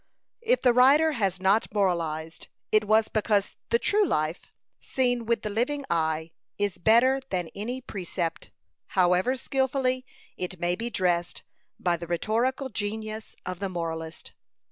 If 0.41 0.63
the 0.63 0.73
writer 0.73 1.11
has 1.11 1.39
not 1.39 1.71
"moralized," 1.71 2.47
it 2.71 2.85
was 2.85 3.07
because 3.07 3.55
the 3.69 3.77
true 3.77 4.03
life, 4.03 4.51
seen 4.79 5.27
with 5.27 5.43
the 5.43 5.49
living 5.51 5.85
eye, 5.91 6.31
is 6.57 6.79
better 6.79 7.19
than 7.29 7.51
any 7.53 7.81
precept, 7.81 8.49
however 8.97 9.35
skilfully 9.35 10.03
it 10.37 10.59
may 10.59 10.75
be 10.75 10.89
dressed 10.89 11.43
by 11.79 11.97
the 11.97 12.07
rhetorical 12.07 12.69
genius 12.69 13.35
of 13.45 13.59
the 13.59 13.69
moralist. 13.69 14.33